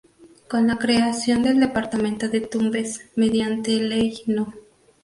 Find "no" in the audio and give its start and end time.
4.25-4.51